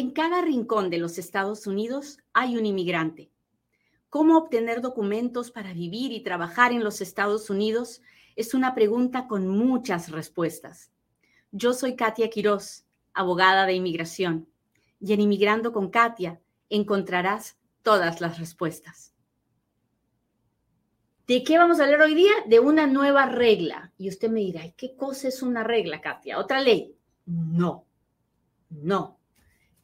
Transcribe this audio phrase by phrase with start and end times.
[0.00, 3.30] En cada rincón de los Estados Unidos hay un inmigrante.
[4.08, 8.00] ¿Cómo obtener documentos para vivir y trabajar en los Estados Unidos?
[8.34, 10.90] Es una pregunta con muchas respuestas.
[11.52, 14.48] Yo soy Katia Quiroz, abogada de inmigración,
[15.00, 16.40] y en Inmigrando con Katia
[16.70, 19.12] encontrarás todas las respuestas.
[21.26, 22.32] ¿De qué vamos a hablar hoy día?
[22.46, 23.92] De una nueva regla.
[23.98, 26.38] Y usted me dirá, ¿qué cosa es una regla, Katia?
[26.38, 26.96] ¿Otra ley?
[27.26, 27.84] No,
[28.70, 29.19] no.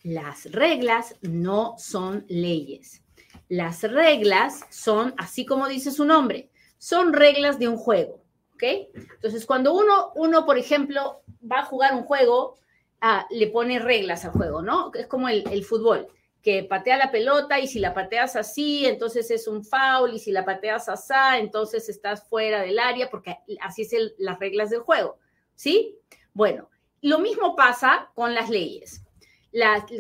[0.07, 3.03] Las reglas no son leyes.
[3.49, 6.48] Las reglas son, así como dice su nombre,
[6.79, 8.22] son reglas de un juego.
[8.54, 8.62] ¿Ok?
[8.95, 12.54] Entonces, cuando uno, uno por ejemplo, va a jugar un juego,
[13.00, 14.93] ah, le pone reglas al juego, ¿no?
[14.95, 16.07] Es como el, fútbol
[16.40, 20.31] que patea la pelota y si la pateas así, entonces es un foul y si
[20.31, 25.18] la pateas así, entonces estás fuera del área porque así es las reglas del juego,
[25.57, 25.98] ¿sí?
[26.32, 26.70] Bueno,
[27.03, 29.03] lo mismo pasa con las leyes,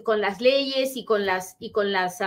[0.02, 2.18] con las leyes y con las, y con las,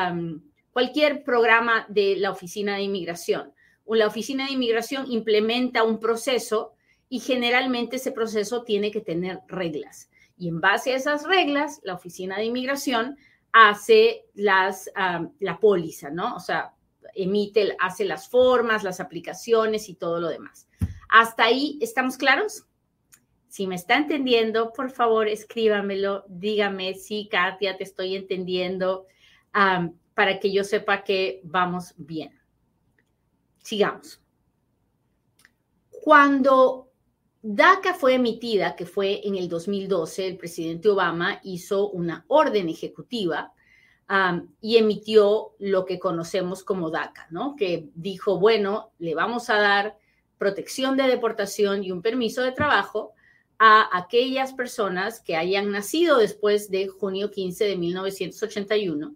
[0.72, 3.54] cualquier programa de la Oficina de Inmigración.
[3.85, 6.74] La Oficina de Inmigración implementa un proceso
[7.10, 10.10] y generalmente ese proceso tiene que tener reglas.
[10.38, 13.18] Y en base a esas reglas, la Oficina de Inmigración
[13.52, 14.91] hace las,
[15.40, 16.36] la póliza, ¿no?
[16.36, 16.74] O sea,
[17.15, 20.68] emite, hace las formas, las aplicaciones y todo lo demás.
[21.10, 22.65] ¿Hasta ahí estamos claros?
[23.50, 29.08] Si me está entendiendo, por favor, escríbamelo, dígame, sí, Katia, te estoy entendiendo,
[29.52, 32.40] para que yo sepa que vamos bien.
[33.58, 34.22] Sigamos.
[35.90, 36.92] Cuando
[37.42, 43.52] DACA fue emitida, que fue en el 2012, el presidente Obama hizo una orden ejecutiva
[44.62, 47.55] y emitió lo que conocemos como DACA, ¿no?
[47.55, 49.98] Que dijo, bueno, le vamos a dar
[50.38, 53.14] protección de deportación y un permiso de trabajo
[53.60, 59.15] a aquellas personas que hayan nacido después de junio 15 de 1981,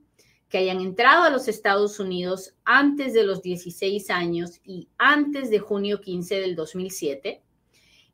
[0.49, 5.59] que hayan entrado a los Estados Unidos antes de los 16 años y antes de
[5.59, 7.41] junio 15 del 2007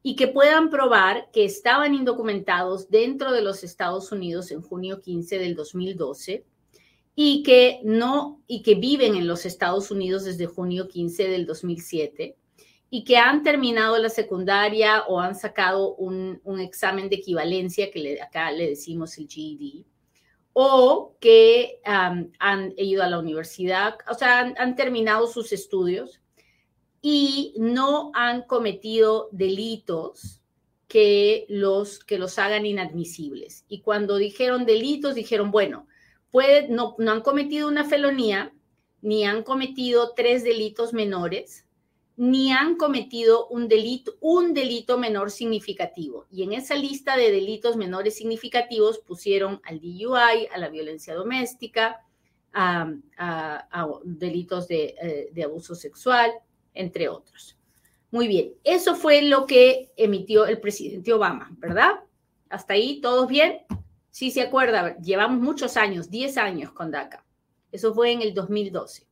[0.01, 5.39] y que puedan probar que estaban indocumentados dentro de los Estados Unidos en junio 15
[5.39, 6.45] del 2012
[7.15, 12.37] y que no y que viven en los Estados Unidos desde junio 15 del 2007
[12.89, 18.51] y que han terminado la secundaria o han sacado un, examen de equivalencia que acá
[18.51, 19.85] le decimos el GED
[20.53, 26.19] o que han ido a la universidad, o sea, han terminado sus estudios
[27.01, 30.41] y no han cometido delitos
[30.87, 33.63] que los, que los hagan inadmisibles.
[33.69, 35.87] Y cuando dijeron delitos, dijeron, bueno,
[36.69, 38.51] no, no han cometido una felonía,
[39.01, 41.65] ni han cometido tres delitos menores,
[42.19, 46.27] ni han cometido un delito, un delito menor significativo.
[46.29, 52.05] Y en esa lista de delitos menores significativos pusieron al DUI, a la violencia doméstica,
[52.51, 52.91] a,
[54.03, 56.29] delitos de, eh, de abuso sexual,
[56.73, 57.57] entre otros.
[58.11, 62.01] Muy bien, eso fue lo que emitió el presidente Obama, ¿verdad?
[62.49, 63.59] Hasta ahí, ¿todos bien?
[64.11, 67.23] Sí, se acuerda, llevamos muchos años, 10 años con DACA.
[67.71, 69.07] Eso fue en el 2012.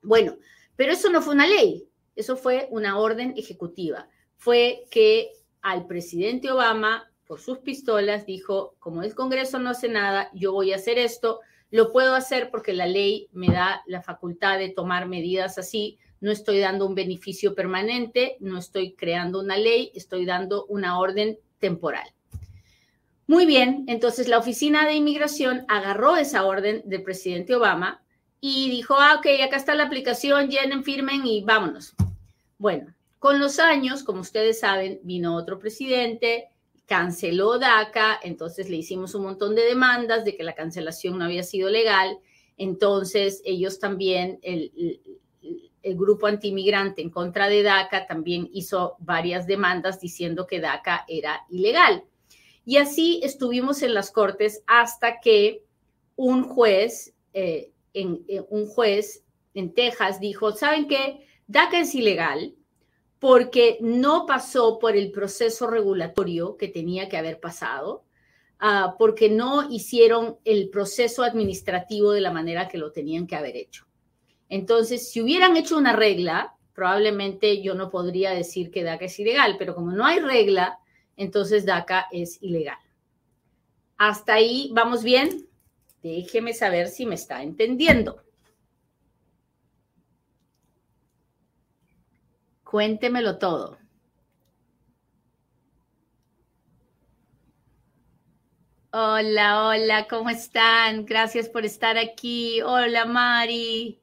[0.00, 0.38] Bueno,
[0.76, 4.08] pero eso no fue una ley, eso fue una orden ejecutiva.
[4.36, 5.30] Fue que
[5.62, 10.72] al presidente Obama, por sus pistolas, dijo, como el Congreso no hace nada, yo voy
[10.72, 11.40] a hacer esto,
[11.70, 16.30] lo puedo hacer porque la ley me da la facultad de tomar medidas así, no
[16.30, 22.08] estoy dando un beneficio permanente, no estoy creando una ley, estoy dando una orden temporal.
[23.26, 28.02] Muy bien, entonces la Oficina de Inmigración agarró esa orden del presidente Obama
[28.40, 31.94] y dijo, ah, ok, acá está la aplicación, llenen, firmen y vámonos.
[32.58, 36.48] Bueno, con los años, como ustedes saben, vino otro presidente,
[36.86, 41.42] canceló DACA, entonces le hicimos un montón de demandas de que la cancelación no había
[41.42, 42.18] sido legal,
[42.56, 45.00] entonces ellos también, el,
[45.82, 51.44] el grupo antimigrante en contra de DACA también hizo varias demandas diciendo que DACA era
[51.48, 52.04] ilegal.
[52.64, 55.62] Y así estuvimos en las cortes hasta que
[56.16, 59.22] un juez, eh, en, eh, un juez
[59.54, 61.24] en Texas dijo, ¿saben qué?
[61.46, 62.54] DACA es ilegal
[63.18, 68.04] porque no pasó por el proceso regulatorio que tenía que haber pasado,
[68.58, 73.56] ah, porque no hicieron el proceso administrativo de la manera que lo tenían que haber
[73.56, 73.86] hecho.
[74.48, 79.56] Entonces, si hubieran hecho una regla, probablemente yo no podría decir que DACA es ilegal,
[79.58, 80.78] pero como no hay regla,
[81.16, 82.78] entonces DACA es ilegal.
[83.96, 85.48] Hasta ahí, ¿vamos bien?
[86.02, 88.25] Déjeme saber si me está entendiendo.
[92.66, 93.78] Cuéntemelo todo.
[98.90, 101.06] Hola, hola, ¿cómo están?
[101.06, 102.60] Gracias por estar aquí.
[102.62, 104.00] Hola, Mari.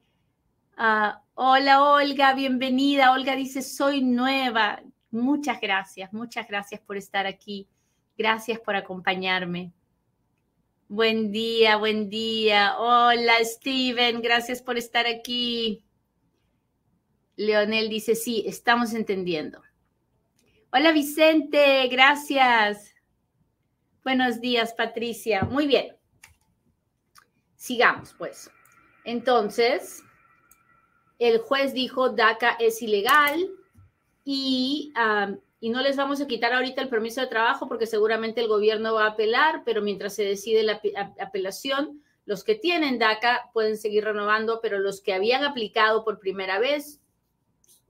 [0.77, 3.12] Uh, hola, Olga, bienvenida.
[3.12, 4.81] Olga dice, soy nueva.
[5.12, 7.68] Muchas gracias, muchas gracias por estar aquí.
[8.18, 9.74] Gracias por acompañarme.
[10.88, 12.77] Buen día, buen día.
[12.77, 15.83] Hola, Steven, gracias por estar aquí.
[17.36, 19.62] Leonel dice, sí, estamos entendiendo.
[20.72, 22.94] Hola, Vicente, gracias.
[24.04, 25.44] Buenos días, Patricia.
[25.44, 25.96] Muy bien.
[27.56, 28.52] Sigamos, pues.
[29.06, 30.04] Entonces,
[31.20, 33.50] el juez dijo DACA es ilegal
[34.24, 34.94] y,
[35.60, 38.94] y, no les vamos a quitar ahorita el permiso de trabajo porque seguramente el gobierno
[38.94, 40.82] va a apelar, pero mientras se decide la
[41.20, 46.60] apelación, los que tienen DACA pueden seguir renovando, pero los que habían aplicado por primera
[46.60, 47.03] vez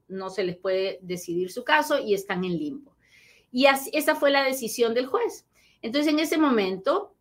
[0.08, 2.94] no se les puede decidir su caso y están en limbo.
[3.50, 5.46] Y esa fue la decisión del juez.
[5.80, 7.14] Entonces, en ese momento,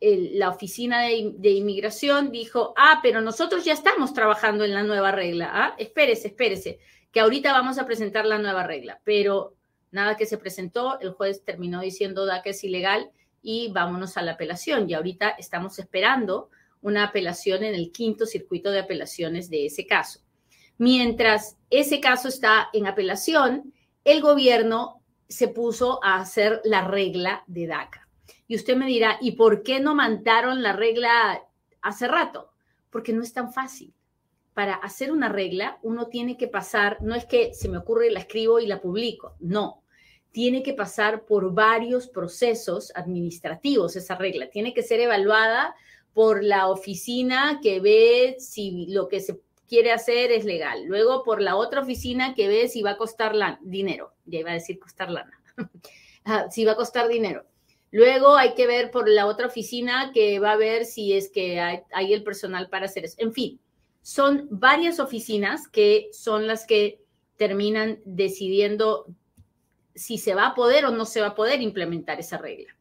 [0.00, 5.50] la oficina de, inmigración dijo, ah, pero nosotros ya estamos trabajando en la nueva regla.
[5.52, 6.78] Ah, espérese, espérese,
[7.12, 9.00] que ahorita vamos a presentar la nueva regla.
[9.04, 9.56] Pero
[9.90, 13.10] nada que se presentó, el juez terminó diciendo que es ilegal
[13.42, 14.88] y vámonos a la apelación.
[14.88, 16.50] Y ahorita estamos esperando
[16.82, 20.20] una apelación en el quinto circuito de apelaciones de ese caso.
[20.80, 27.66] Mientras ese caso está en apelación, el gobierno se puso a hacer la regla de
[27.66, 28.08] DACA.
[28.48, 31.46] Y usted me dirá, ¿y por qué no mandaron la regla
[31.82, 32.52] hace rato?
[32.88, 33.92] Porque no es tan fácil.
[34.54, 38.20] Para hacer una regla, uno tiene que pasar, no es que se me ocurre, la
[38.20, 39.82] escribo y la publico, no.
[40.32, 44.48] Tiene que pasar por varios procesos administrativos esa regla.
[44.48, 45.74] Tiene que ser evaluada
[46.14, 50.84] por la oficina que ve si lo que se quiere hacer es legal.
[50.84, 54.12] Luego por la otra oficina que ve si va a costar dinero.
[54.26, 55.40] Ya iba a decir costar lana.
[56.22, 57.46] Ah, si va a costar dinero.
[57.90, 61.58] Luego hay que ver por la otra oficina que va a ver si es que
[61.58, 63.16] hay, hay, el personal para hacer eso.
[63.18, 63.58] En fin,
[64.02, 67.02] son varias oficinas que son las que
[67.36, 69.06] terminan decidiendo
[69.94, 72.76] si se va a poder o no se va a poder implementar esa regla.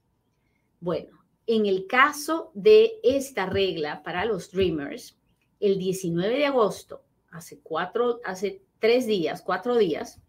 [0.81, 5.19] Bueno, en el caso de esta regla para los Dreamers,
[5.59, 10.19] el 19 de agosto, hace cuatro, hace tres días, cuatro días,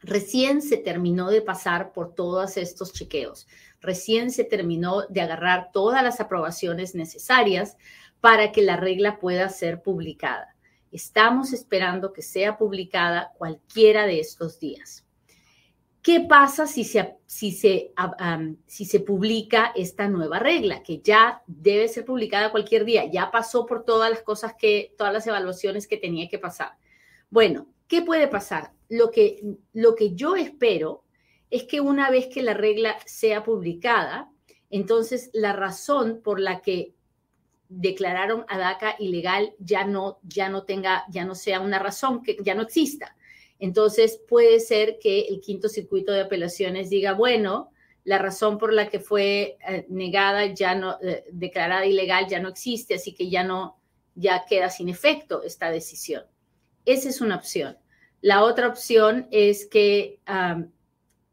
[0.00, 3.46] recién se terminó de pasar por todos estos chequeos,
[3.80, 7.76] recién se terminó de agarrar todas las aprobaciones necesarias
[8.20, 10.54] para que la regla pueda ser publicada.
[10.90, 15.01] Estamos esperando que sea publicada cualquiera de estos días.
[16.02, 17.92] ¿Qué pasa si se, si, se,
[18.66, 23.04] si se publica esta nueva regla, que ya debe ser publicada cualquier día?
[23.08, 26.72] Ya pasó por todas las cosas que, todas las evaluaciones que tenía que pasar.
[27.30, 28.72] Bueno, ¿qué puede pasar?
[28.88, 29.42] Lo que,
[29.74, 31.04] lo que yo espero
[31.50, 34.28] es que una vez que la regla sea publicada,
[34.70, 36.96] entonces la razón por la que
[37.68, 42.36] declararon a DACA ilegal ya no, ya no tenga, ya no sea una razón, que
[42.42, 43.14] ya no exista
[43.62, 47.70] entonces puede ser que el quinto circuito de apelaciones diga, bueno,
[48.02, 52.48] la razón por la que fue eh, negada ya no, eh, declarada ilegal ya no
[52.48, 53.78] existe, así que ya no,
[54.16, 56.24] ya queda sin efecto esta decisión.
[56.84, 57.78] Esa es una opción.
[58.20, 60.18] La otra opción es que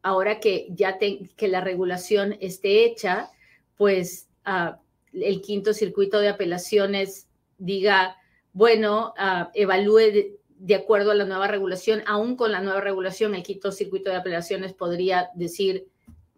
[0.02, 3.32] ahora que ya que la regulación esté hecha,
[3.76, 4.78] pues ah,
[5.12, 7.26] el quinto circuito de apelaciones
[7.58, 8.16] diga,
[8.52, 13.42] bueno, uh, evalúe de acuerdo a la nueva regulación, aún con la nueva regulación, el
[13.42, 15.86] quinto circuito de apelaciones podría decir,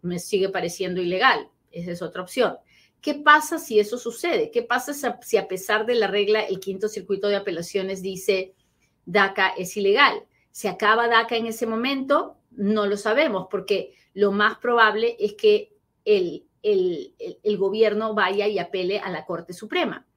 [0.01, 1.49] me sigue pareciendo ilegal.
[1.71, 2.55] Esa es otra opción.
[3.01, 4.49] ¿Qué pasa si eso sucede?
[4.49, 8.53] ¿Qué pasa si a pesar de la regla el quinto circuito de apelaciones dice
[9.05, 10.23] DACA es ilegal?
[10.51, 12.37] ¿Se acaba DACA en ese momento?
[12.51, 15.73] No lo sabemos, porque lo más probable es que
[16.05, 17.13] el, el,
[17.43, 20.07] el gobierno vaya y apele a la Corte Suprema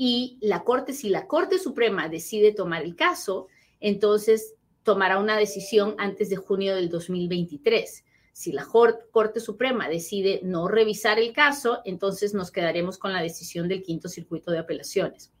[0.00, 3.48] y la Corte, si la Corte Suprema decide tomar el caso,
[3.80, 8.04] entonces tomará una decisión antes de junio del 2023.
[8.32, 13.66] Si la Corte Suprema decide no revisar el caso, entonces nos quedaremos con la decisión
[13.66, 15.32] del quinto circuito de apelaciones.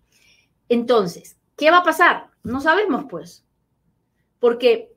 [0.68, 2.30] Entonces, ¿qué va a pasar?
[2.42, 3.44] No sabemos, pues,
[4.40, 4.92] porque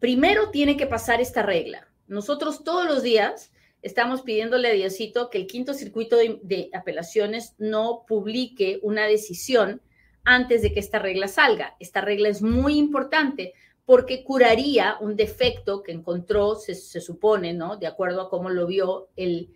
[0.00, 1.88] primero tiene que pasar esta regla.
[2.08, 3.52] Nosotros todos los días
[3.82, 9.80] estamos pidiéndole a Diosito que el quinto circuito de, apelaciones no publique una decisión
[10.24, 11.76] antes de que esta regla salga.
[11.78, 13.54] Esta regla es muy importante
[13.84, 17.76] porque curaría un defecto que encontró, se, supone, ¿no?
[17.76, 19.52] De acuerdo a cómo lo vio el,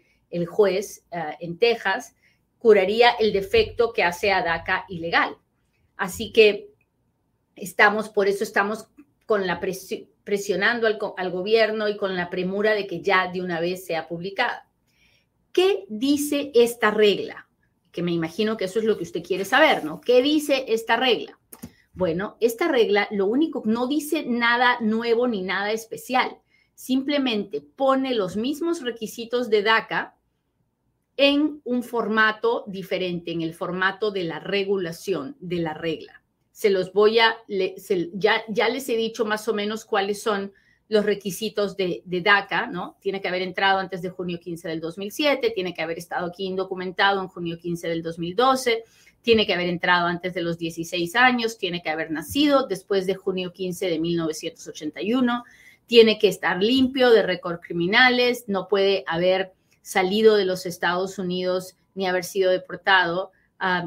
[0.46, 2.14] juez ah, en Texas,
[2.58, 5.36] curaría el defecto que hace a DACA ilegal.
[5.96, 6.70] Así que
[7.56, 8.86] estamos, por eso estamos
[9.26, 13.58] con la presión presionando al, gobierno y con la premura de que ya de una
[13.58, 14.64] vez sea publicada.
[15.52, 17.48] ¿Qué dice esta regla?
[17.90, 20.00] Que me imagino que eso es lo que usted quiere saber, ¿no?
[20.00, 21.36] ¿Qué dice esta regla?
[21.94, 26.38] Bueno, esta regla lo único, no dice nada nuevo ni nada especial,
[26.76, 30.16] simplemente pone los mismos requisitos de DACA
[31.16, 36.19] en un formato diferente, en el formato de la regulación de la regla.
[36.60, 37.38] Se los voy a,
[38.12, 40.52] ya, ya les he dicho más o menos cuáles son
[40.90, 42.98] los requisitos de, DACA, ¿no?
[43.00, 46.44] Tiene que haber entrado antes de junio 15 del 2007, tiene que haber estado aquí
[46.44, 48.84] indocumentado en junio 15 del 2012,
[49.22, 53.14] tiene que haber entrado antes de los 16 años, tiene que haber nacido después de
[53.14, 55.44] junio 15 de 1981,
[55.86, 61.74] tiene que estar limpio de récord criminales, no puede haber salido de los Estados Unidos
[61.94, 63.30] ni haber sido deportado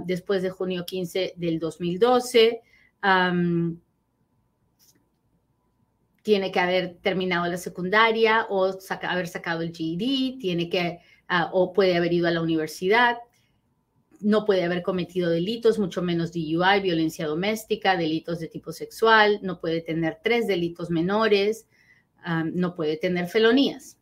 [0.05, 2.61] después de junio 15 del 2012.
[6.21, 11.73] tiene que haber terminado la secundaria o haber sacado el GED, tiene que, ah, o
[11.73, 13.17] puede haber ido a la universidad,
[14.23, 19.59] no puede haber cometido delitos, mucho menos DUI, violencia doméstica, delitos de tipo sexual, no
[19.59, 21.67] puede tener tres delitos menores,
[22.53, 23.97] no puede tener felonías.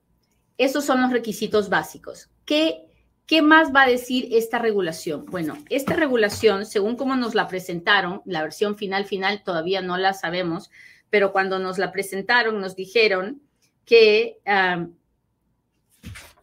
[0.57, 2.29] Esos son los requisitos básicos.
[2.45, 2.90] ¿Qué,
[3.31, 5.25] ¿Qué más va a decir esta regulación?
[5.25, 10.13] Bueno, esta regulación, según como nos la presentaron, la versión final final todavía no la
[10.13, 10.69] sabemos,
[11.09, 13.41] pero cuando nos la presentaron nos dijeron
[13.85, 14.39] que,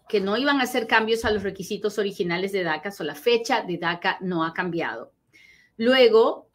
[0.09, 3.61] que no iban a hacer cambios a los requisitos originales de DACA, o la fecha
[3.61, 5.13] de DACA no ha cambiado.
[5.77, 6.49] Luego,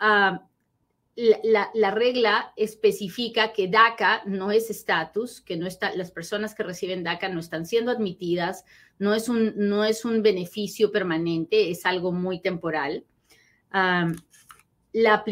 [1.15, 7.03] la, regla especifica que DACA no es estatus, que no está, las personas que reciben
[7.03, 8.65] DACA no están siendo admitidas,
[8.97, 13.05] no es un, no es un beneficio permanente, es algo muy temporal.
[13.71, 15.23] la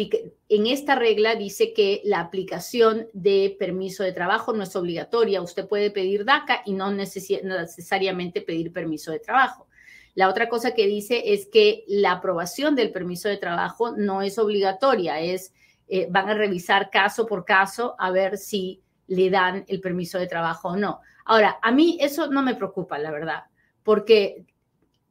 [0.49, 5.41] en esta regla dice que la aplicación de permiso de trabajo no es obligatoria.
[5.41, 9.67] Usted puede pedir DACA y no necesariamente pedir permiso de trabajo.
[10.13, 14.37] La otra cosa que dice es que la aprobación del permiso de trabajo no es
[14.37, 15.53] obligatoria, es
[15.93, 20.25] eh, van a revisar caso por caso a ver si le dan el permiso de
[20.25, 21.01] trabajo o no.
[21.25, 23.43] Ahora, a mí eso no me preocupa, la verdad,
[23.83, 24.45] porque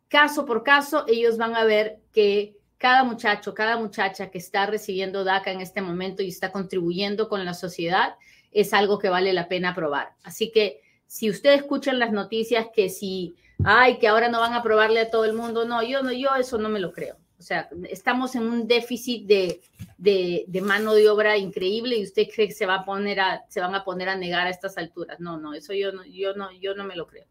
[0.09, 5.23] caso por caso ellos van a ver que cada muchacho, cada muchacha que está recibiendo
[5.23, 8.15] DACA en este momento y está contribuyendo con la sociedad
[8.51, 10.15] es algo que vale la pena aprobar.
[10.23, 14.61] Así que si ustedes escuchan las noticias que si, ay, que ahora no van a
[14.61, 17.19] aprobarle a todo el mundo, no, yo no, yo eso no me lo creo.
[17.41, 19.63] O sea, estamos en un déficit de,
[19.97, 23.61] de, mano de obra increíble y usted cree que se, va a poner a, se
[23.61, 25.21] van a poner a negar a estas alturas.
[25.21, 27.25] No, no, eso yo no, yo no, yo no me lo creo.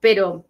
[0.00, 0.44] Pero,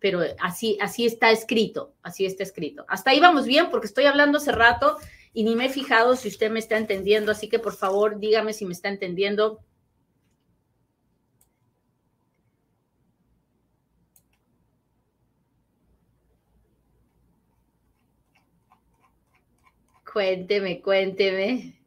[0.00, 2.84] pero así, así está escrito, así está escrito.
[2.88, 4.98] Hasta ahí vamos bien porque estoy hablando hace rato
[5.32, 8.52] y ni me he fijado si usted me está entendiendo, así que por favor dígame
[8.52, 9.60] si me está entendiendo
[20.12, 21.78] Cuénteme, cuénteme.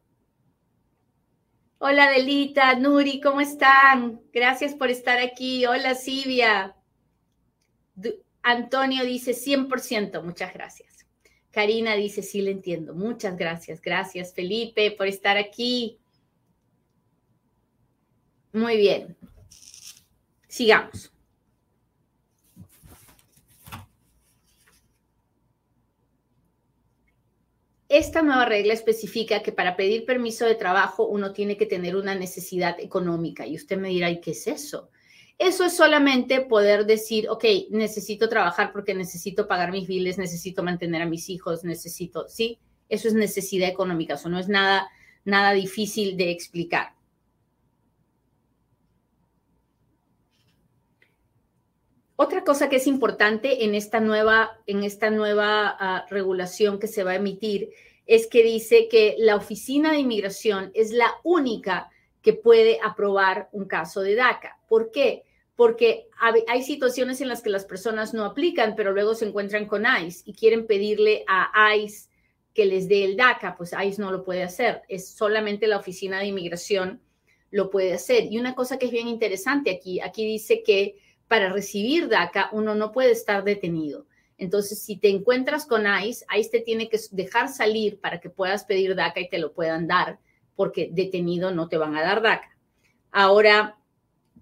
[1.79, 4.21] Hola Delita, Nuri, ¿cómo están?
[4.31, 5.65] Gracias por estar aquí.
[5.65, 6.75] Hola Silvia.
[8.43, 11.07] Antonio dice 100%, muchas gracias.
[11.49, 12.93] Karina dice, sí le entiendo.
[12.93, 13.81] Muchas gracias.
[13.81, 15.97] Gracias Felipe por estar aquí.
[18.53, 19.17] Muy bien.
[20.47, 21.11] Sigamos.
[27.93, 32.15] Esta nueva regla especifica que para pedir permiso de trabajo uno tiene que tener una
[32.15, 33.45] necesidad económica.
[33.45, 34.89] Y usted me dirá, ¿y qué es eso?
[35.37, 41.01] Eso es solamente poder decir, ok, necesito trabajar porque necesito pagar mis biles, necesito mantener
[41.01, 42.59] a mis hijos, necesito, ¿sí?
[42.87, 44.87] Eso es necesidad económica, eso no es nada,
[45.25, 46.93] nada difícil de explicar.
[52.23, 57.03] Otra cosa que es importante en esta nueva, en esta nueva ah, regulación que se
[57.03, 57.71] va a emitir
[58.05, 61.89] es que dice que la Oficina de Inmigración es la única
[62.21, 64.59] que puede aprobar un caso de DACA.
[64.67, 65.23] ¿Por qué?
[65.55, 66.09] Porque
[66.47, 70.21] hay situaciones en las que las personas no aplican, pero luego se encuentran con ICE
[70.27, 72.07] y quieren pedirle a ICE
[72.53, 76.19] que les dé el DACA, pues ICE no lo puede hacer, es solamente la Oficina
[76.19, 77.01] de Inmigración
[77.49, 78.25] lo puede hacer.
[78.31, 80.97] Y una cosa que es bien interesante aquí, aquí dice que
[81.31, 84.05] para recibir DACA uno no puede estar detenido.
[84.37, 88.65] Entonces, si te encuentras con ICE, ICE te tiene que dejar salir para que puedas
[88.65, 90.19] pedir DACA y te lo puedan dar,
[90.57, 92.57] porque detenido no te van a dar DACA.
[93.11, 93.77] Ahora,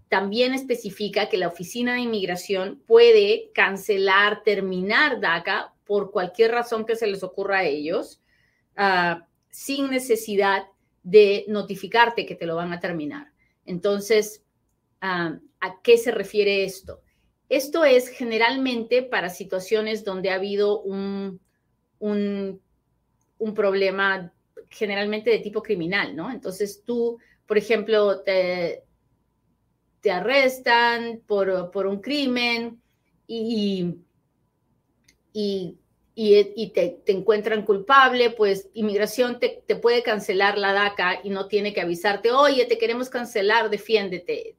[0.08, 6.96] también especifica que la Oficina de Inmigración puede cancelar, terminar DACA por cualquier razón que
[6.96, 8.20] se les ocurra a ellos,
[8.78, 10.64] ah, sin necesidad
[11.04, 13.32] de notificarte que te lo van a terminar.
[13.64, 14.44] Entonces,
[15.02, 17.02] ah, ¿A qué se refiere esto?
[17.50, 21.42] esto es generalmente para situaciones donde ha habido un,
[21.98, 22.62] un,
[23.40, 24.32] un problema
[24.70, 26.32] generalmente de tipo criminal, ¿no?
[26.32, 28.84] Entonces tú, por ejemplo, te,
[30.00, 32.80] te arrestan por, por, un crimen
[33.26, 33.96] y,
[35.34, 35.76] y,
[36.14, 41.48] y te, te, encuentran culpable, pues inmigración te, te, puede cancelar la DACA y no
[41.48, 44.59] tiene que avisarte, oye, te queremos cancelar, defiéndete.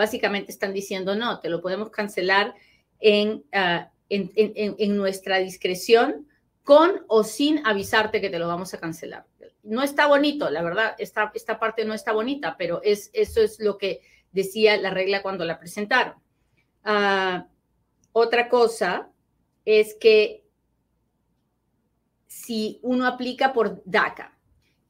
[0.00, 2.54] Básicamente están diciendo, no, te lo podemos cancelar
[3.00, 6.26] en, uh, en, en, nuestra discreción
[6.64, 9.26] con o sin avisarte que te lo vamos a cancelar.
[9.62, 13.60] No está bonito, la verdad, esta, esta parte no está bonita, pero es, eso es
[13.60, 14.00] lo que
[14.32, 16.14] decía la regla cuando la presentaron.
[16.82, 17.44] Uh,
[18.12, 19.10] otra cosa
[19.66, 20.46] es que
[22.26, 24.34] si uno aplica por DACA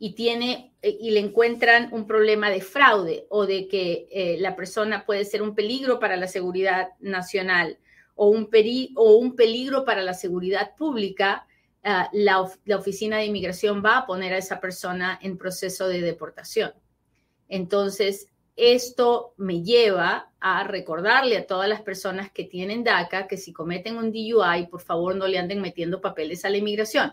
[0.03, 5.05] y tiene y le encuentran un problema de fraude o de que eh, la persona
[5.05, 7.79] puede ser un peligro para la seguridad nacional
[8.15, 8.49] o un,
[8.97, 11.47] o un peligro para la seguridad pública,
[11.85, 16.01] uh, la, la, oficina de inmigración va a poner a esa persona en proceso de
[16.01, 16.73] deportación.
[17.49, 23.53] Entonces, esto me lleva a recordarle a todas las personas que tienen DACA que si
[23.53, 27.13] cometen un DUI, por favor no le anden metiendo papeles a la inmigración,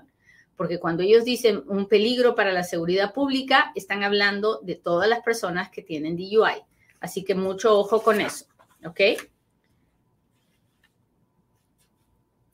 [0.57, 5.21] porque cuando ellos dicen un peligro para la seguridad pública, están hablando de todas las
[5.21, 6.63] personas que tienen DUI.
[6.99, 8.45] Así que mucho ojo con eso,
[8.83, 8.99] ¿ok?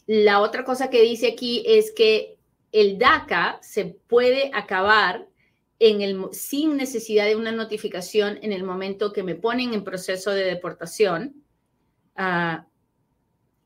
[0.06, 2.38] La otra cosa que dice aquí es que
[2.74, 5.28] el DACA se puede acabar
[5.80, 10.32] en el, sin necesidad de una notificación en el momento que me ponen en proceso
[10.32, 11.44] de deportación,
[12.18, 12.64] uh,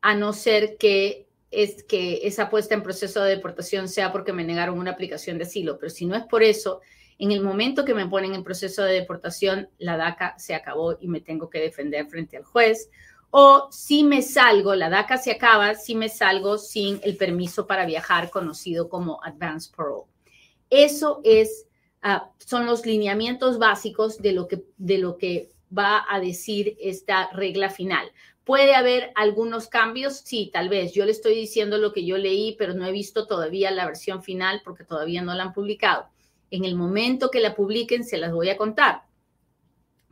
[0.02, 4.44] a no ser que, es, que esa puesta en proceso de deportación sea porque me
[4.44, 5.78] negaron una aplicación de asilo.
[5.78, 6.82] Pero si no es por eso,
[7.20, 11.08] en el momento que me ponen en proceso de deportación, la DACA se acabó y
[11.08, 12.90] me tengo que defender frente al juez
[13.30, 17.86] o si me salgo, la DACA se acaba, si me salgo sin el permiso para
[17.86, 20.06] viajar conocido como Advance Parole.
[20.70, 21.68] Eso es,
[22.04, 27.30] uh, son los lineamientos básicos de lo, que, de lo que va a decir esta
[27.32, 28.12] regla final.
[28.48, 30.20] ¿Puede haber algunos cambios?
[30.24, 30.94] Sí, tal vez.
[30.94, 34.24] Yo le estoy diciendo lo que yo leí, pero no he visto todavía la versión
[34.24, 36.08] final porque todavía no la han publicado.
[36.50, 39.02] En el momento que la publiquen, se las voy a contar.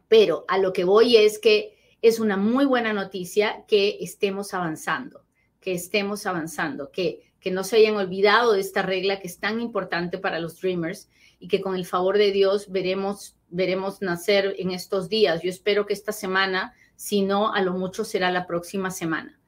[0.10, 5.24] Pero a lo que voy es que es una muy buena noticia que estemos avanzando,
[5.62, 9.62] que estemos avanzando, que, que no se hayan olvidado de esta regla que es tan
[9.62, 14.72] importante para los Dreamers y que con el favor de Dios veremos, veremos nacer en
[14.72, 15.42] estos días.
[15.42, 19.40] Yo espero que esta semana, si no, a lo mucho será la próxima semana.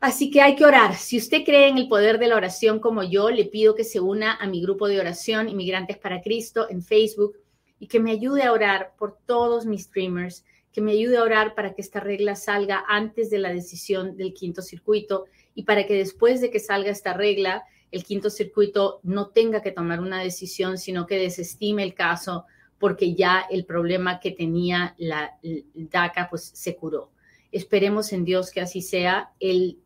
[0.00, 0.94] Así que hay que orar.
[0.94, 4.00] Si usted cree en el poder de la oración como yo, le pido que se
[4.00, 7.36] una a mi grupo de oración Inmigrantes para Cristo en Facebook
[7.78, 11.54] y que me ayude a orar por todos mis streamers que me ayude a orar
[11.54, 15.94] para que esta regla salga antes de la decisión del quinto circuito y para que
[15.94, 20.78] después de que salga esta regla, el quinto circuito no tenga que tomar una decisión,
[20.78, 22.44] sino que desestime el caso
[22.80, 25.38] porque ya el problema que tenía la,
[25.74, 27.12] DACA pues se curó.
[27.52, 29.32] Esperemos en Dios que así sea.
[29.38, 29.78] El,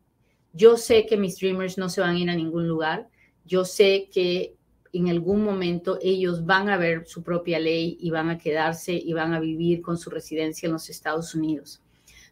[0.53, 3.09] yo sé que mis dreamers no se van a ir a ningún lugar.
[3.43, 4.55] Yo sé que
[4.93, 9.11] en algún momento ellos van a ver su propia ley y van a quedarse y
[9.11, 11.81] van a vivir con su residencia en los Estados Unidos.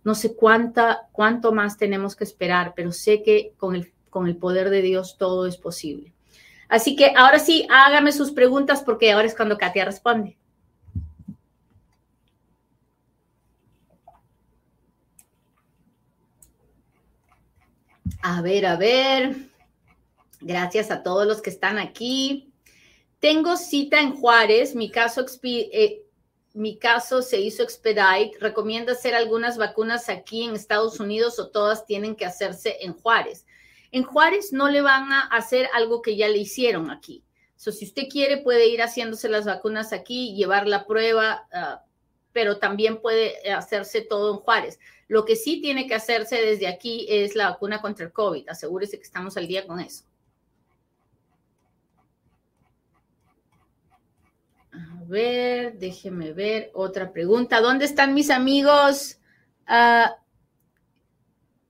[0.05, 4.37] No sé cuánta, cuánto más tenemos que esperar, pero sé que con el, con el
[4.37, 6.13] poder de Dios todo es posible.
[6.69, 10.37] Así que ahora sí, hágame sus preguntas porque ahora es cuando Katia responde.
[18.21, 19.35] A ver, a ver.
[20.39, 22.53] Gracias a todos los que están aquí.
[23.19, 26.03] Tengo cita en Juárez, mi caso, eh,
[26.53, 28.37] mi caso se hizo expedite.
[28.41, 33.45] ¿Recomienda hacer algunas vacunas aquí en Estados Unidos o todas tienen que hacerse en Juárez?
[33.91, 37.23] En Juárez no le van a hacer algo que ya le hicieron aquí.
[37.55, 41.79] So, si usted quiere, puede ir haciéndose las vacunas aquí, llevar la prueba, uh,
[42.33, 44.79] pero también puede hacerse todo en Juárez.
[45.07, 48.49] Lo que sí tiene que hacerse desde aquí es la vacuna contra el COVID.
[48.49, 50.05] Asegúrese que estamos al día con eso.
[54.71, 57.61] A ver, déjeme ver otra pregunta.
[57.61, 59.19] ¿Dónde están mis amigos?
[59.69, 60.09] Uh,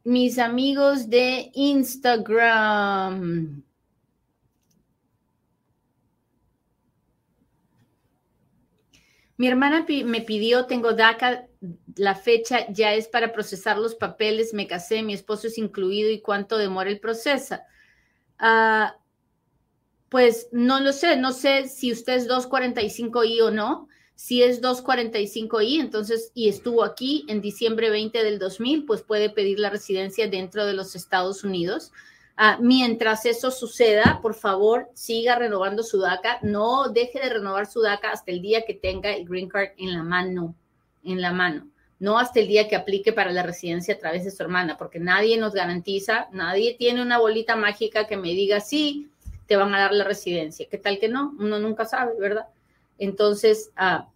[0.06, 2.94] mis amigos de Instagram.
[9.44, 11.50] Mi hermana me pidió, tengo DACA,
[11.98, 16.22] la fecha ya es para procesar los papeles, me casé, mi esposo es incluido y
[16.22, 17.56] cuánto demora el proceso.
[18.40, 18.88] Uh,
[20.08, 23.90] pues no lo sé, no sé si usted es 245i o no.
[24.16, 29.60] Si es 245I, entonces, y estuvo aquí en diciembre 20 del 2000, pues puede pedir
[29.60, 31.92] la residencia dentro de los Estados Unidos.
[32.36, 36.40] Ah, mientras eso suceda, por favor, siga renovando su DACA.
[36.42, 39.94] No deje de renovar su DACA hasta el día que tenga el Green Card en
[39.94, 40.56] la mano,
[41.04, 41.68] en la mano.
[42.00, 45.00] No hasta el día que aplique para la residencia a través de su hermana, porque
[45.00, 49.10] nadie nos garantiza, nadie tiene una bolita mágica que me diga, sí,
[49.46, 50.68] te van a dar la residencia.
[50.70, 51.36] ¿Qué tal que no?
[51.40, 52.48] Uno nunca sabe, ¿verdad?
[52.98, 54.10] Entonces, ah,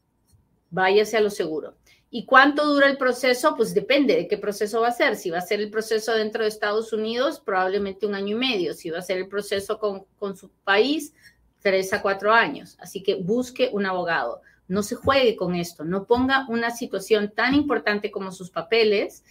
[0.72, 1.76] váyase a lo seguro.
[2.10, 3.56] ¿Y cuánto dura el proceso?
[3.56, 5.16] Pues depende de qué proceso va a ser.
[5.16, 8.74] Si va a ser el proceso dentro de Estados Unidos, probablemente un año y medio.
[8.74, 11.14] Si va a ser el proceso con, con su país,
[11.62, 12.78] tres a cuatro años.
[12.80, 14.42] Así que busque un abogado.
[14.70, 15.84] No se juegue con esto.
[15.84, 19.24] No ponga una situación tan importante como sus papeles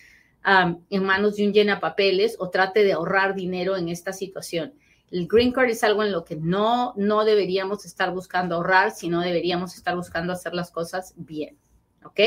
[0.90, 4.74] en manos de un llena papeles o trate de ahorrar dinero en esta situación.
[5.10, 9.20] El green card es algo en lo que no, no deberíamos estar buscando ahorrar, sino
[9.20, 11.56] deberíamos estar buscando hacer las cosas bien.
[12.04, 12.20] ¿Ok?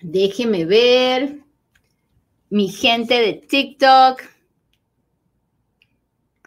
[0.00, 1.40] Déjeme ver.
[2.50, 4.22] Mi gente de TikTok.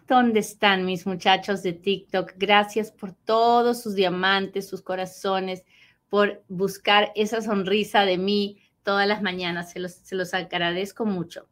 [0.07, 2.33] ¿Dónde están mis muchachos de TikTok?
[2.37, 5.63] Gracias por todos sus diamantes, sus corazones,
[6.09, 9.71] por buscar esa sonrisa de mí todas las mañanas.
[9.71, 11.47] Se los, se los agradezco mucho.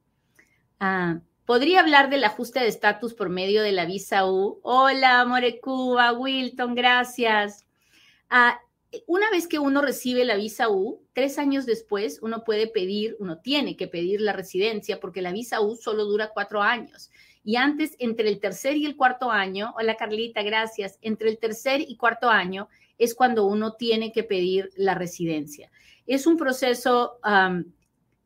[0.79, 4.59] Ah, ¿Podría hablar del ajuste de estatus por medio de la visa U?
[4.61, 5.25] Hola,
[5.61, 7.65] Cuba, Wilton, gracias.
[8.29, 8.59] Ah,
[9.05, 13.37] una vez que uno recibe la visa U, tres años después uno puede pedir, uno
[13.37, 17.11] tiene que pedir la residencia porque la visa U solo dura cuatro años.
[17.43, 21.81] Y antes, entre el tercer y el cuarto año, hola Carlita, gracias, entre el tercer
[21.81, 25.71] y cuarto año es cuando uno tiene que pedir la residencia.
[26.05, 27.19] Es un proceso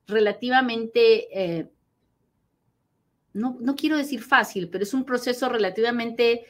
[0.08, 1.70] relativamente, eh,
[3.34, 6.46] no, no quiero decir fácil, pero es un proceso relativamente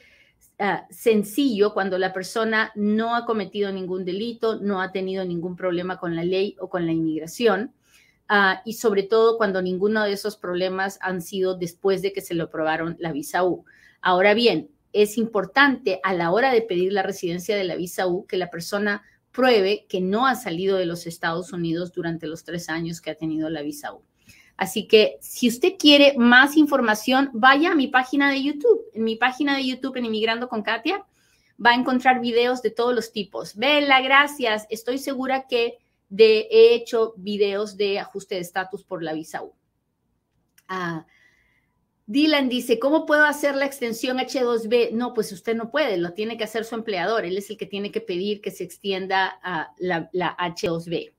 [0.58, 5.98] Ah, sencillo cuando la persona no ha cometido ningún delito, no ha tenido ningún problema
[5.98, 7.72] con la ley o con la inmigración.
[8.28, 12.34] Ah, y sobre todo cuando ninguno de esos problemas han sido después de que se
[12.34, 13.64] lo aprobaron la visa U.
[14.00, 18.26] Ahora bien, es importante a la hora de pedir la residencia de la visa U
[18.26, 19.02] que la persona
[19.32, 23.16] pruebe que no ha salido de los Estados Unidos durante los tres años que ha
[23.16, 24.02] tenido la visa U.
[24.56, 28.82] Así que si usted quiere más información, vaya a mi página de YouTube.
[28.94, 31.04] En mi página de YouTube, en Inmigrando con Katia,
[31.64, 33.56] va a encontrar videos de todos los tipos.
[33.56, 34.66] Bella, gracias.
[34.70, 39.52] Estoy segura que de, he hecho videos de ajuste de estatus por la visa U.
[40.68, 41.04] Ah,
[42.06, 44.92] Dylan dice, ¿cómo puedo hacer la extensión H2B?
[44.92, 47.24] No, pues usted no puede, lo tiene que hacer su empleador.
[47.24, 51.12] Él es el que tiene que pedir que se extienda a la H2B.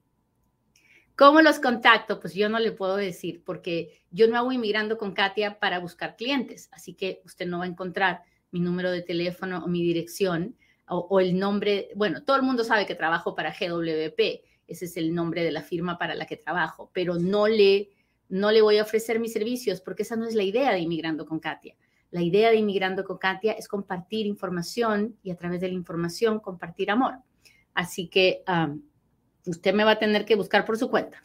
[1.17, 2.19] ¿Cómo los contacto?
[2.19, 6.17] Pues yo no le puedo decir porque yo no hago inmigrando con Katia para buscar
[6.17, 10.57] clientes, así que usted no va a encontrar mi número de teléfono o mi dirección
[10.87, 11.89] o, el nombre.
[11.95, 14.19] Bueno, todo el mundo sabe que trabajo para GWP,
[14.67, 17.89] ese es el nombre de la firma para la que trabajo, pero no le,
[18.27, 21.25] no le voy a ofrecer mis servicios porque esa no es la idea de inmigrando
[21.25, 21.75] con Katia.
[22.11, 26.39] La idea de inmigrando con Katia es compartir información y a través de la información
[26.39, 27.15] compartir amor.
[27.73, 28.43] Así que
[29.45, 31.21] usted me va a tener que buscar por su cuenta.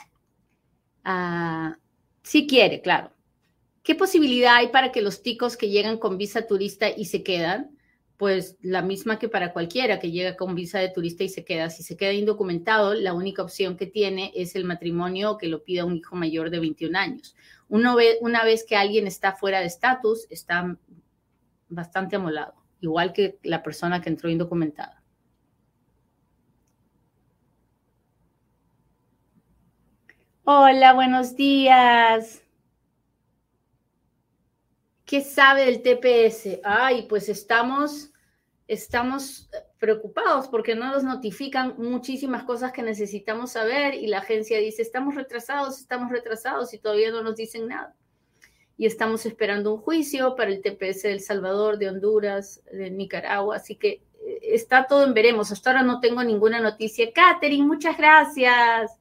[1.04, 1.76] Ah,
[2.22, 3.12] si quiere, claro.
[3.82, 7.76] ¿Qué posibilidad hay para que los ticos que llegan con visa turista y se quedan?
[8.18, 11.70] Pues la misma que para cualquiera que llega con visa de turista y se queda.
[11.70, 15.86] Si se queda indocumentado, la única opción que tiene es el matrimonio que lo pida
[15.86, 17.34] un hijo mayor de 21 años.
[17.68, 17.94] Una
[18.44, 20.76] vez que alguien está fuera de estatus, está
[21.70, 24.99] bastante amolado, igual que la persona que entró indocumentada.
[30.52, 32.42] Hola, buenos días.
[35.04, 36.58] ¿Qué sabe del TPS?
[36.64, 38.10] Ay, pues estamos,
[38.66, 44.82] estamos preocupados porque no nos notifican muchísimas cosas que necesitamos saber y la agencia dice,
[44.82, 47.94] estamos retrasados, estamos retrasados y todavía no nos dicen nada.
[48.76, 53.54] Y estamos esperando un juicio para el TPS de El Salvador, de Honduras, de Nicaragua,
[53.54, 55.52] así que eh, está todo en veremos.
[55.52, 57.12] Hasta ahora no tengo ninguna noticia.
[57.12, 58.99] Catherine, muchas gracias.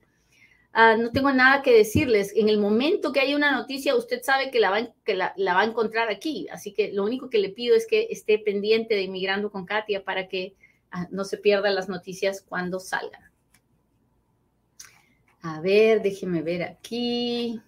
[0.71, 2.31] Ah, no tengo nada que decirles.
[2.35, 5.61] En el momento que haya una noticia, usted sabe que la, va, que la, va
[5.61, 6.47] a encontrar aquí.
[6.51, 10.03] Así que lo único que le pido es que esté pendiente de Inmigrando con Katia
[10.03, 10.55] para que
[10.91, 13.29] ah, no se pierdan las noticias cuando salgan.
[15.41, 17.61] A ver, déjeme ver aquí.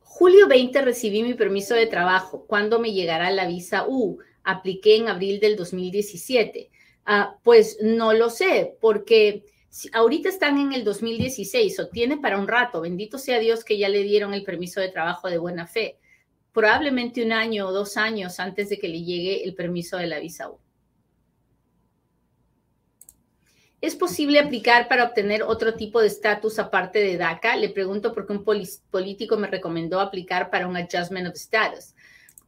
[0.00, 2.44] Julio 20 recibí mi permiso de trabajo.
[2.46, 4.18] ¿Cuándo me llegará la visa U?
[4.44, 6.71] Apliqué en abril del 2017.
[7.04, 9.44] Ah, pues no lo sé, porque
[9.92, 13.88] ahorita están en el 2016 o tiene para un rato, bendito sea Dios que ya
[13.88, 15.98] le dieron el permiso de trabajo de buena fe,
[16.52, 20.20] probablemente un año o dos años antes de que le llegue el permiso de la
[20.20, 20.58] visa U.
[23.80, 27.56] ¿Es posible aplicar para obtener otro tipo de estatus aparte de DACA?
[27.56, 31.96] Le pregunto porque un político me recomendó aplicar para un Adjustment of Status.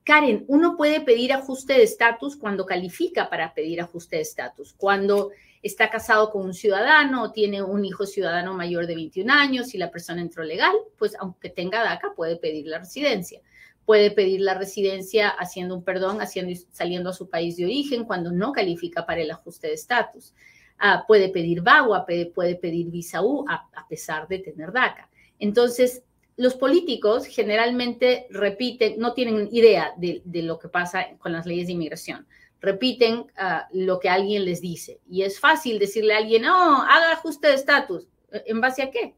[0.05, 5.31] Karen, uno puede pedir ajuste de estatus cuando califica para pedir ajuste de estatus, cuando
[5.63, 9.79] está casado con un ciudadano o tiene un hijo ciudadano mayor de 21 años y
[9.79, 13.41] la persona entró legal, pues aunque tenga DACA puede pedir la residencia.
[13.87, 18.31] Puede pedir la residencia haciendo un perdón, haciendo, saliendo a su país de origen cuando
[18.31, 20.35] no califica para el ajuste de estatus.
[20.79, 25.09] Ah, puede pedir VAWA, puede, pedir visa U a, pesar de tener DACA.
[25.39, 26.03] Entonces,
[26.37, 31.75] los políticos generalmente repiten, no tienen idea de, lo que pasa con las leyes de
[31.75, 32.27] inmigración.
[32.61, 35.01] Repiten ah, lo que alguien les dice.
[35.09, 38.09] Y es fácil decirle a alguien, no, haga ajuste de estatus.
[38.31, 39.15] ¿En base a qué?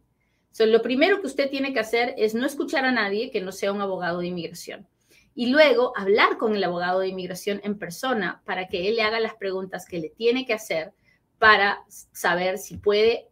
[0.58, 3.72] lo primero que usted tiene que hacer es no escuchar a nadie que no sea
[3.72, 4.88] un abogado de inmigración.
[5.34, 9.20] Y luego hablar con el abogado de inmigración en persona para que él le haga
[9.20, 10.94] las preguntas que le tiene que hacer
[11.38, 13.28] para saber si puede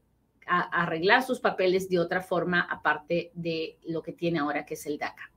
[0.46, 4.98] arreglar sus papeles de otra forma aparte de lo que tiene ahora, que es el
[4.98, 5.30] DACA.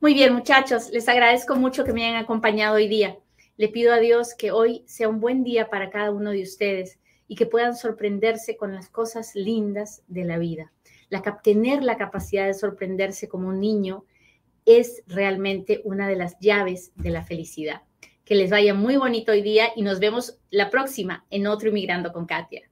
[0.00, 3.16] Muy bien, muchachos, les agradezco mucho que me hayan acompañado hoy día.
[3.56, 6.98] Le pido a Dios que hoy sea un buen día para cada uno de ustedes
[7.28, 10.72] y que puedan sorprenderse con las cosas lindas de la vida.
[11.08, 14.04] La, tener la capacidad de sorprenderse como un niño
[14.66, 17.82] es realmente una de las llaves de la felicidad.
[18.24, 22.12] Que les vaya muy bonito hoy día y nos vemos la próxima en otro Inmigrando
[22.12, 22.68] con Katia.